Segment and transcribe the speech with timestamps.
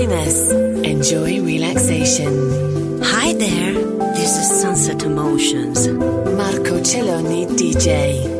[0.00, 0.50] happiness.
[0.50, 3.02] Enjoy relaxation.
[3.02, 3.74] Hi there.
[4.14, 5.88] This is Sunset Emotions.
[5.88, 8.39] Marco Celloni DJ.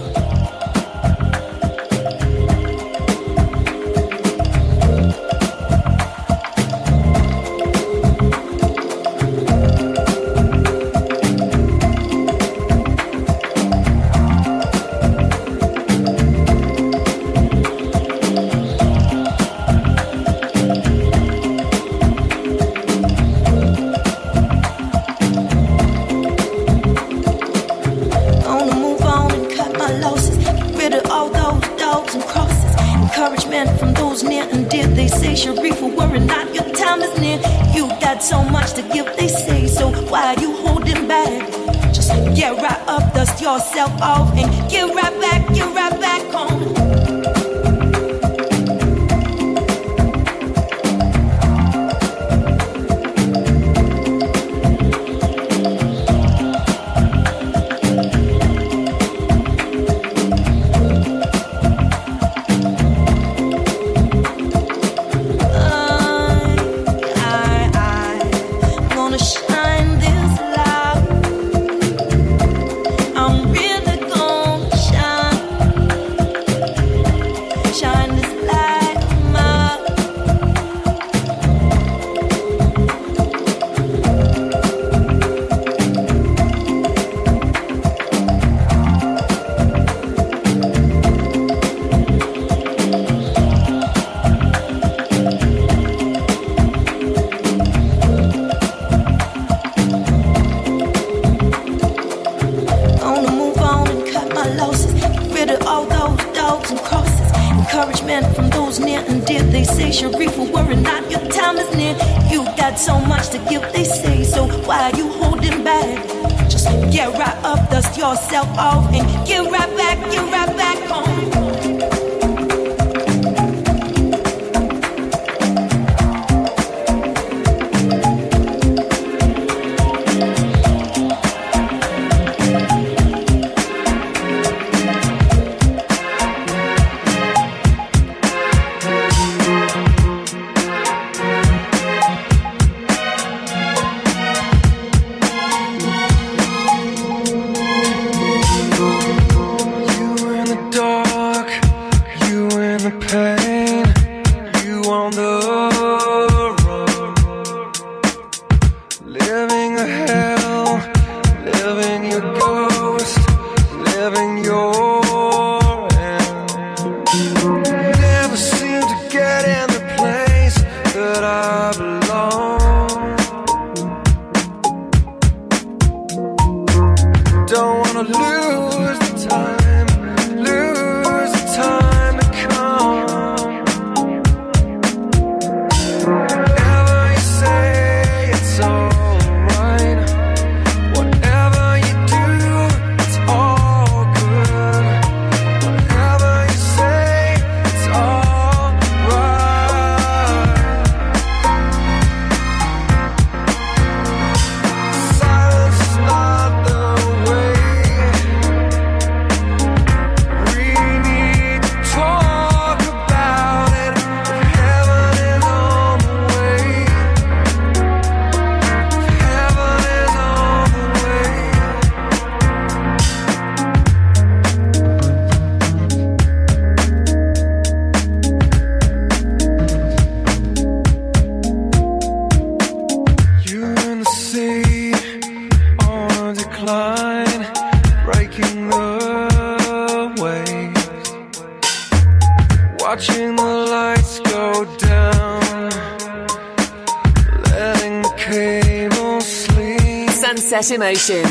[250.69, 251.30] Emotions.